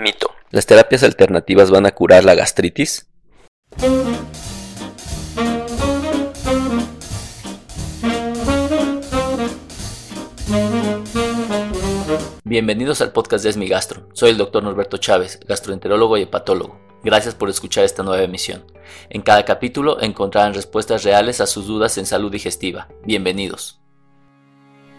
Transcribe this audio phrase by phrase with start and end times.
[0.00, 0.34] Mito.
[0.50, 3.06] ¿Las terapias alternativas van a curar la gastritis?
[12.44, 14.08] Bienvenidos al podcast de Esmigastro.
[14.12, 16.80] Soy el doctor Norberto Chávez, gastroenterólogo y hepatólogo.
[17.04, 18.64] Gracias por escuchar esta nueva emisión.
[19.08, 22.88] En cada capítulo encontrarán respuestas reales a sus dudas en salud digestiva.
[23.04, 23.80] Bienvenidos.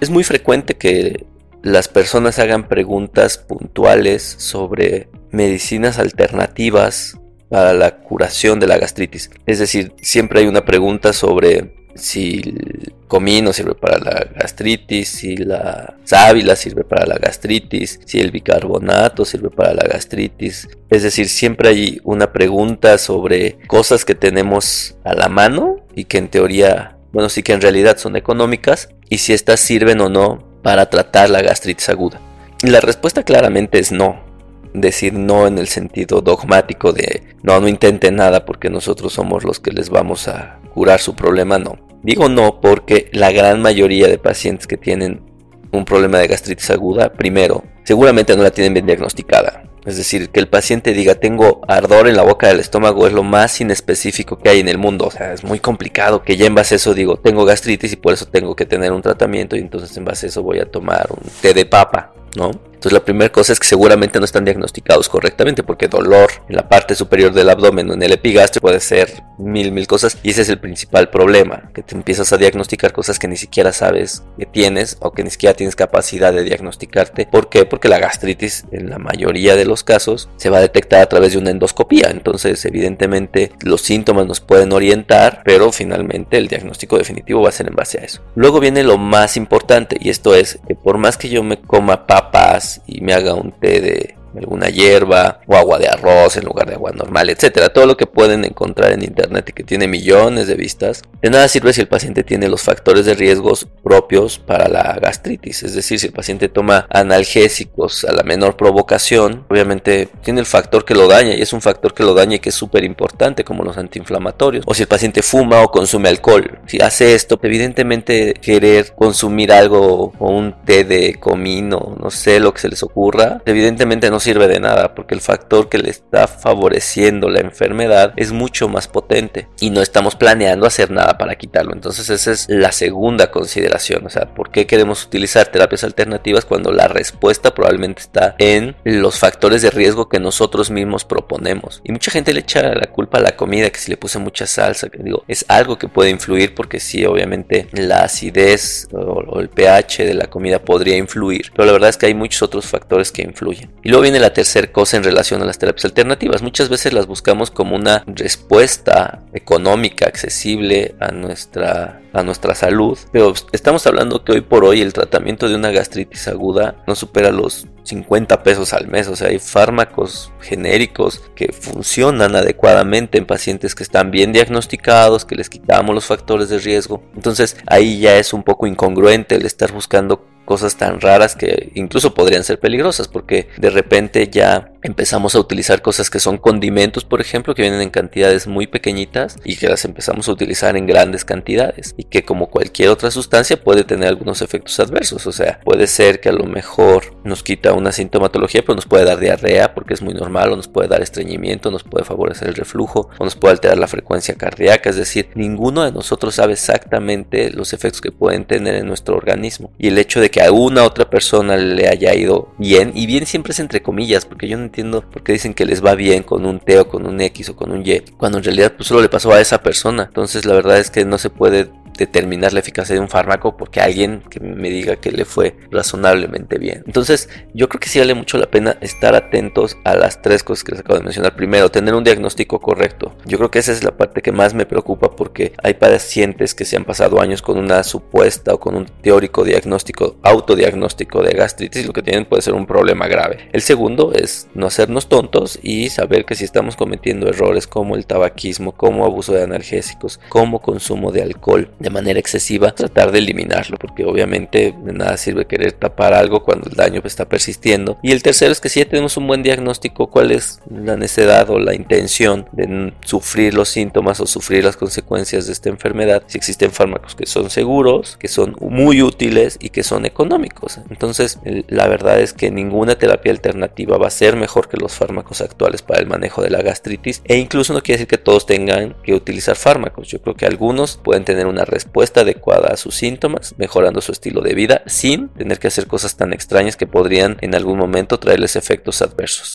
[0.00, 1.26] Es muy frecuente que
[1.64, 9.30] las personas hagan preguntas puntuales sobre medicinas alternativas para la curación de la gastritis.
[9.46, 15.38] Es decir, siempre hay una pregunta sobre si el comino sirve para la gastritis, si
[15.38, 20.68] la sábila sirve para la gastritis, si el bicarbonato sirve para la gastritis.
[20.90, 26.18] Es decir, siempre hay una pregunta sobre cosas que tenemos a la mano y que
[26.18, 30.53] en teoría, bueno, sí que en realidad son económicas y si estas sirven o no
[30.64, 32.20] para tratar la gastritis aguda?
[32.62, 34.24] Y la respuesta claramente es no.
[34.72, 39.60] Decir no en el sentido dogmático de no, no intenten nada porque nosotros somos los
[39.60, 41.78] que les vamos a curar su problema, no.
[42.02, 45.22] Digo no porque la gran mayoría de pacientes que tienen
[45.70, 49.64] un problema de gastritis aguda, primero, seguramente no la tienen bien diagnosticada.
[49.86, 53.22] Es decir, que el paciente diga tengo ardor en la boca del estómago es lo
[53.22, 55.06] más inespecífico que hay en el mundo.
[55.06, 57.96] O sea, es muy complicado que ya en base a eso digo tengo gastritis y
[57.96, 60.66] por eso tengo que tener un tratamiento y entonces en base a eso voy a
[60.66, 62.50] tomar un té de papa, ¿no?
[62.84, 66.68] Entonces la primera cosa es que seguramente no están diagnosticados correctamente porque dolor en la
[66.68, 70.42] parte superior del abdomen o en el epigastrio puede ser mil, mil cosas y ese
[70.42, 74.44] es el principal problema, que te empiezas a diagnosticar cosas que ni siquiera sabes que
[74.44, 77.26] tienes o que ni siquiera tienes capacidad de diagnosticarte.
[77.26, 77.64] ¿Por qué?
[77.64, 81.32] Porque la gastritis en la mayoría de los casos se va a detectar a través
[81.32, 87.40] de una endoscopía, entonces evidentemente los síntomas nos pueden orientar, pero finalmente el diagnóstico definitivo
[87.40, 88.20] va a ser en base a eso.
[88.34, 92.06] Luego viene lo más importante y esto es que por más que yo me coma
[92.06, 96.68] papas, y me haga un té de alguna hierba o agua de arroz en lugar
[96.68, 97.72] de agua normal, etcétera.
[97.72, 101.02] Todo lo que pueden encontrar en internet y que tiene millones de vistas.
[101.22, 105.62] De nada sirve si el paciente tiene los factores de riesgos propios para la gastritis,
[105.62, 110.84] es decir, si el paciente toma analgésicos a la menor provocación, obviamente tiene el factor
[110.84, 113.44] que lo daña y es un factor que lo daña y que es súper importante
[113.44, 114.64] como los antiinflamatorios.
[114.66, 120.12] O si el paciente fuma o consume alcohol, si hace esto, evidentemente querer consumir algo
[120.18, 124.48] o un té de comino, no sé lo que se les ocurra, evidentemente no sirve
[124.48, 129.48] de nada porque el factor que le está favoreciendo la enfermedad es mucho más potente
[129.60, 131.72] y no estamos planeando hacer nada para quitarlo.
[131.72, 136.72] Entonces esa es la segunda consideración, o sea, ¿por qué queremos utilizar terapias alternativas cuando
[136.72, 141.80] la respuesta probablemente está en los factores de riesgo que nosotros mismos proponemos?
[141.84, 144.46] Y mucha gente le echa la culpa a la comida, que si le puse mucha
[144.46, 149.48] salsa, que digo, es algo que puede influir porque sí, obviamente la acidez o, el
[149.48, 153.12] pH de la comida podría influir, pero la verdad es que hay muchos otros factores
[153.12, 153.72] que influyen.
[153.82, 156.42] Y luego viene la tercera cosa en relación a las terapias alternativas.
[156.42, 162.98] Muchas veces las buscamos como una respuesta económica, accesible a nuestra, a nuestra salud.
[163.12, 167.30] Pero estamos hablando que hoy por hoy el tratamiento de una gastritis aguda no supera
[167.30, 169.08] los 50 pesos al mes.
[169.08, 175.36] O sea, hay fármacos genéricos que funcionan adecuadamente en pacientes que están bien diagnosticados, que
[175.36, 177.02] les quitamos los factores de riesgo.
[177.14, 182.14] Entonces ahí ya es un poco incongruente el estar buscando cosas tan raras que incluso
[182.14, 187.22] podrían ser peligrosas porque de repente ya empezamos a utilizar cosas que son condimentos, por
[187.22, 191.24] ejemplo, que vienen en cantidades muy pequeñitas y que las empezamos a utilizar en grandes
[191.24, 195.86] cantidades y que como cualquier otra sustancia puede tener algunos efectos adversos, o sea, puede
[195.86, 199.94] ser que a lo mejor nos quita una sintomatología, pero nos puede dar diarrea porque
[199.94, 203.36] es muy normal o nos puede dar estreñimiento, nos puede favorecer el reflujo o nos
[203.36, 208.12] puede alterar la frecuencia cardíaca, es decir, ninguno de nosotros sabe exactamente los efectos que
[208.12, 209.72] pueden tener en nuestro organismo.
[209.78, 213.24] Y el hecho de que a una otra persona le haya ido bien y bien
[213.24, 216.58] siempre es entre comillas porque yo no entiendo dicen que les va bien con un
[216.58, 219.08] T o con un X o con un Y, cuando en realidad pues solo le
[219.08, 220.04] pasó a esa persona.
[220.04, 223.80] Entonces la verdad es que no se puede determinar la eficacia de un fármaco porque
[223.80, 226.82] alguien que me diga que le fue razonablemente bien.
[226.86, 230.64] Entonces, yo creo que sí vale mucho la pena estar atentos a las tres cosas
[230.64, 231.36] que les acabo de mencionar.
[231.36, 233.16] Primero, tener un diagnóstico correcto.
[233.24, 236.64] Yo creo que esa es la parte que más me preocupa porque hay pacientes que
[236.64, 241.82] se han pasado años con una supuesta o con un teórico diagnóstico, autodiagnóstico de gastritis
[241.82, 243.48] y lo que tienen puede ser un problema grave.
[243.52, 248.06] El segundo es no hacernos tontos y saber que si estamos cometiendo errores como el
[248.06, 253.76] tabaquismo, como abuso de analgésicos, como consumo de alcohol, de manera excesiva, tratar de eliminarlo,
[253.76, 257.98] porque obviamente de nada sirve querer tapar algo cuando el daño está persistiendo.
[258.02, 261.50] Y el tercero es que si ya tenemos un buen diagnóstico, cuál es la necesidad
[261.50, 266.38] o la intención de sufrir los síntomas o sufrir las consecuencias de esta enfermedad, si
[266.38, 270.80] existen fármacos que son seguros, que son muy útiles y que son económicos.
[270.90, 271.38] Entonces,
[271.68, 275.82] la verdad es que ninguna terapia alternativa va a ser mejor que los fármacos actuales
[275.82, 279.14] para el manejo de la gastritis e incluso no quiere decir que todos tengan que
[279.14, 280.08] utilizar fármacos.
[280.08, 284.40] Yo creo que algunos pueden tener una respuesta adecuada a sus síntomas, mejorando su estilo
[284.40, 288.54] de vida sin tener que hacer cosas tan extrañas que podrían en algún momento traerles
[288.56, 289.54] efectos adversos.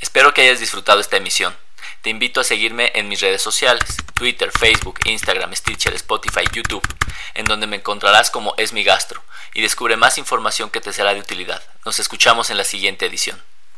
[0.00, 1.54] Espero que hayas disfrutado esta emisión.
[2.02, 6.86] Te invito a seguirme en mis redes sociales, Twitter, Facebook, Instagram, Stitcher, Spotify, YouTube,
[7.34, 9.22] en donde me encontrarás como Es mi Gastro
[9.54, 11.62] y descubre más información que te será de utilidad.
[11.84, 13.40] Nos escuchamos en la siguiente edición.